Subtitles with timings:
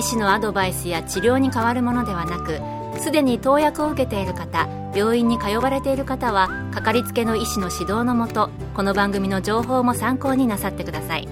[0.00, 2.58] 医師のアドバイスや治療に変わるものではなく
[3.02, 11.28] すでに投薬を受けている方病院に通われている方はかかりつけの医師の指導のもとこの番組の情報も参考になさってください。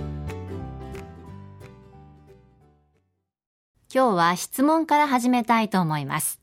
[3.92, 6.38] 今日は質問から始めたいと思います。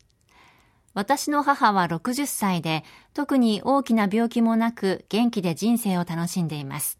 [0.95, 6.97] 私の母は60歳で特に大きな病気もなく元気で人生を楽しんでいます。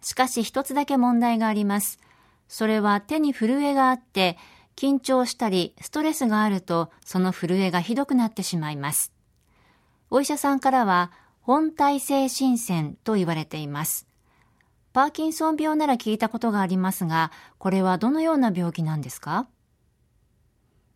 [0.00, 1.98] しかし一つだけ問題があります。
[2.48, 4.36] それは手に震えがあって、
[4.74, 9.12] 緊張したりストレスがあるとその震えがひどくなってしまいます。
[10.10, 14.06] お医者さんからは本体性心線と言われています。
[14.92, 19.46] パーキンソン病なら聞いたことがありますが、これはどのような病気なんですか？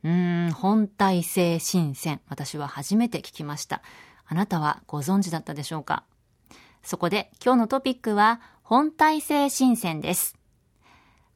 [0.02, 2.20] うーん、本体性心線。
[2.28, 3.82] 私は初めて聞きました。
[4.26, 6.04] あなたはご存知だったでしょうか？
[6.82, 10.36] そこで今日のトピックは本体性心線です。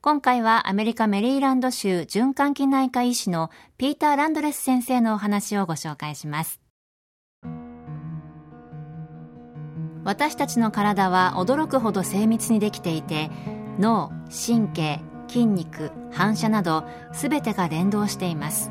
[0.07, 6.61] 今回はアメリカメリーランド州循環器内科医師のピーター・ランドレス先生のお話をご紹介します。
[10.05, 13.33] 私たちの体は驚くほど精密にできていて
[13.81, 18.71] 脳、神経、筋肉、反射など全てが連動しています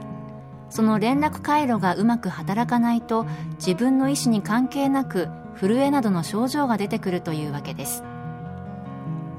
[0.69, 3.25] その連絡回路がうまく働かないと
[3.57, 5.27] 自分の意思に関係なく
[5.59, 8.05] 震えなどの症状が出てくるというわけです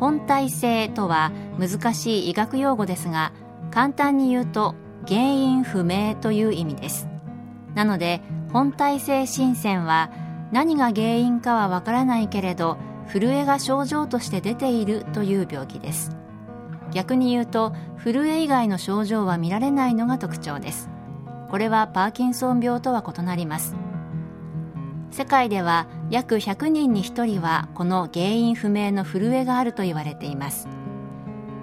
[0.01, 3.33] 本体性とは難しい医学用語ですが
[3.71, 4.75] 簡単に言うと
[5.07, 7.09] 原因不明という意味です。
[7.75, 8.21] なので
[8.53, 10.11] 本体性心線は
[10.53, 12.79] 何が原因かはわからないけれど
[13.13, 16.17] 震えが症状として出ているという病気です。
[16.93, 20.89] 逆に言うと震え以外の症状は見られないのが特徴です。
[21.51, 23.77] これはパーキンソン病とは異なります。
[25.17, 30.69] 世界では約100人に1人はこの原因不明の震えがあると言われています。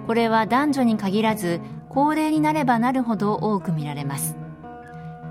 [0.08, 4.36] これは男女に限らず高齢になればなるほど多く見られます。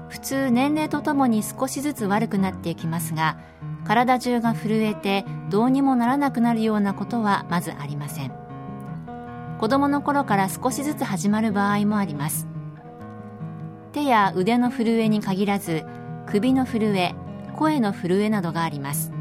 [0.07, 3.35] 普通年齢とともに少しずつ悪くなっていきますが
[3.83, 8.31] 体中が震えてどうにもならなくなるようなことはまずありません。
[9.59, 12.47] 子供の頃から少しずつ始まる場合もあります。
[13.91, 15.83] 手や腕の震えに限らず
[16.25, 17.15] 首の震え
[17.53, 19.11] 声の震えなどがあります。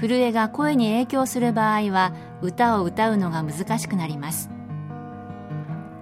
[0.00, 2.12] 震えが声に影響する場合は
[2.42, 4.50] 歌を歌うのが難しくなります。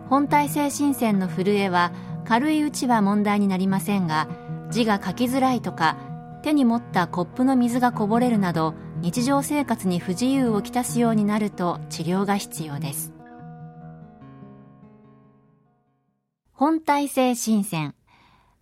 [0.09, 1.93] 本体性心線の震えは
[2.25, 4.29] 軽いうちは問題になりませんが
[4.71, 5.97] 字が書きづらいとか
[6.43, 13.13] 手に持ったコップの水がこぼれるなど日常生活に不自由をきたすようになると治療が必要です。
[16.53, 17.95] 本体性心線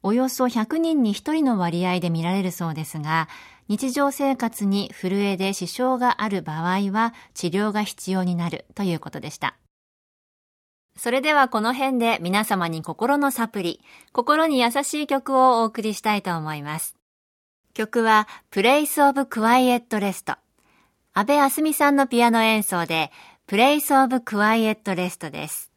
[0.03, 3.29] およそ100人に1人の割合で見られるそうですが、
[3.69, 9.57] 日常生活に震えで支障がある場合は治療が必要になるということでした。
[10.97, 13.81] それではこの辺で皆様に心のサプリ、
[14.13, 16.97] 心に優しい曲をお送りしたいと思います。
[17.73, 20.37] 曲は Place of Quiet Rest。
[21.13, 23.11] 安部あすみさんのピアノ演奏で
[23.47, 25.70] Place of Quiet Rest です。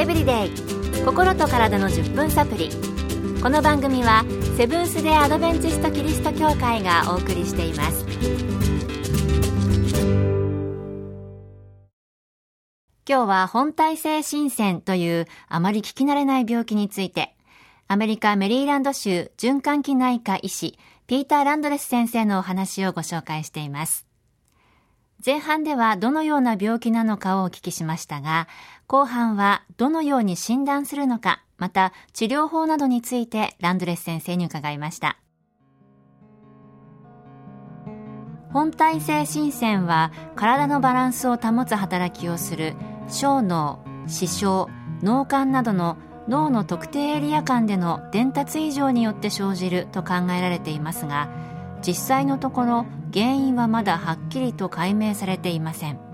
[0.00, 0.50] エブリデイ
[1.04, 2.70] 心と体の10分サプリ
[3.42, 4.24] この番組は
[4.56, 8.06] セブンス・デ・アドベンチスト・キリスト教会がお送りしています
[13.06, 17.36] 今日は本体性新鮮というあまり聞き慣れない病気について
[17.86, 24.10] アメリカメリーランド州循環器内科医師ピーター・ランドレス先生のお話をご紹介しています。
[25.24, 28.48] 前半ではどのような病気なのかをお聞きしましたが、
[28.90, 35.16] 後半はどのように診断するのか、また治療法などについてランドレス先生に伺いました。
[38.52, 42.74] 本体性心線は体のバランスを保つ働きをする
[43.06, 43.78] 小脳、
[44.08, 44.66] 視床、
[45.04, 45.96] 脳幹などの
[46.26, 51.28] 脳の特定エリア間での伝達異常によって生じると考えられていますが
[51.86, 56.09] 実際のところ原因はまだはっきりと解明されていません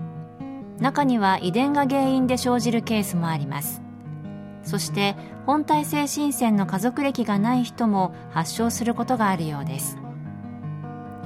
[0.79, 3.81] 中には遺伝が原因で生じるケースもあります。
[4.63, 5.15] そして
[5.45, 9.97] 本体性心線の家族歴がない人も発症することがあるようです。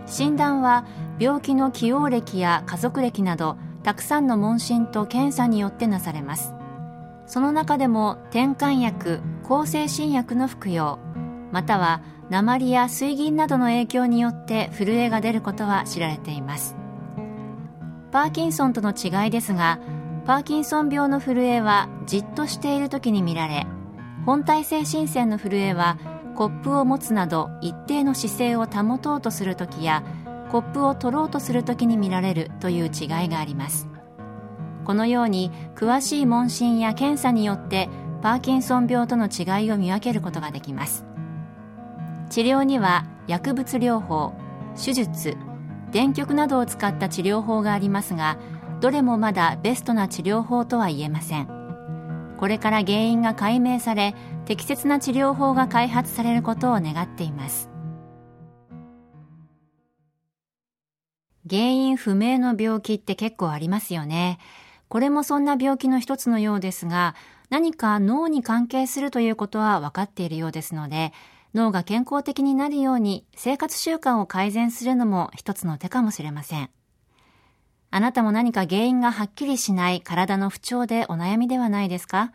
[0.06, 0.86] 診断は
[1.20, 6.54] 病気の起用歴や家族歴などたくさんの問診と検査によってなされます。
[7.26, 11.00] その中でも転換薬抗精神薬の服用
[11.52, 16.81] または鉛や水銀などの影響によって震えが出ることは知られています。
[18.12, 19.80] パーキンソンとの違いですが
[20.26, 23.66] パーキンソン病の震えはじっとしている時に見られ
[24.26, 25.98] 本体性心線の震えは
[26.36, 30.04] コップを持つなど一定の姿勢を保とうとする時や
[30.52, 33.88] コップを取ろうとする時に見られるという違いがあります。
[34.86, 37.90] このように詳しい問診や検査によって
[38.22, 41.06] パーキンソン病との違いを見分けることができます。
[42.30, 44.34] 治療には薬物療法
[44.76, 45.38] 手術
[45.92, 48.38] 電極などを使った治療法がありますが
[48.80, 51.62] どれもまだベストな治療法とは言えません。
[52.40, 54.16] これから原因が解明され
[54.46, 57.70] 適切な治療法が開発されることを願っています。
[61.48, 64.40] 原因不明の病気って結構ありますよね。
[64.88, 67.16] これもそんな病気の一つのようですが、
[67.52, 71.14] 何か脳に関係するということは分かっているようですので、
[71.54, 76.70] 脳が健康的になるように生活習慣を改善するのも一つの手かもしれません。
[77.90, 82.32] あなたも何か原因がはっきりしない体の不調でお悩みではないですか？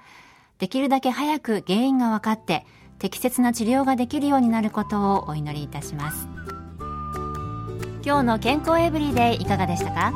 [0.59, 2.67] できるだけ早く原因が分かって
[2.99, 6.29] 適切な治療ができるようになることをお祈りいたします。
[8.05, 10.13] 今日の健康エブリデイいかがでしたか？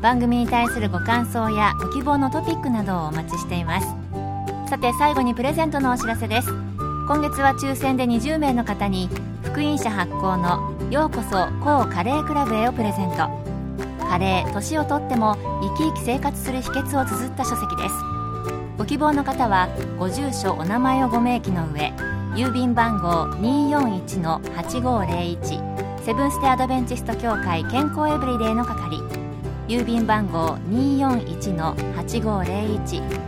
[0.00, 3.86] 番組に対するご感想やご希望のトピックなどをお待ちしています
[4.70, 6.52] さて最後にプレゼントのお知らせです
[7.08, 9.08] 今月は抽選で20名の方に
[9.42, 13.30] 福音社発行の「ようこそ高カレークラブへ」をプレゼント。
[14.06, 17.94] カレー年をとっても生き生き生活する秘訣を綴った書籍です。
[18.76, 21.94] ご希望の方はご住所お名前をご明記の上
[22.34, 28.98] 郵便番号241-8501セブンス・テ・アドベンチスト協会健康エブリデイの係
[29.66, 33.27] 郵便番号241-8501